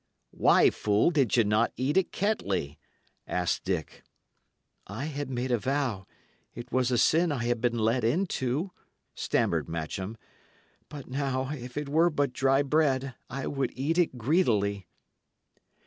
"Why, 0.31 0.71
fool, 0.71 1.11
did 1.11 1.37
ye 1.37 1.43
not 1.43 1.73
eat 1.77 1.95
at 1.95 2.11
Kettley?" 2.11 2.79
asked 3.27 3.65
Dick. 3.65 4.01
"I 4.87 5.05
had 5.05 5.29
made 5.29 5.51
a 5.51 5.59
vow 5.59 6.07
it 6.55 6.71
was 6.71 6.89
a 6.89 6.97
sin 6.97 7.31
I 7.31 7.43
had 7.43 7.61
been 7.61 7.77
led 7.77 8.03
into," 8.03 8.71
stammered 9.13 9.69
Matcham; 9.69 10.17
"but 10.89 11.07
now, 11.07 11.49
if 11.51 11.77
it 11.77 11.87
were 11.87 12.09
but 12.09 12.33
dry 12.33 12.63
bread, 12.63 13.13
I 13.29 13.45
would 13.45 13.73
eat 13.77 13.99
it 13.99 14.17
greedily." 14.17 14.87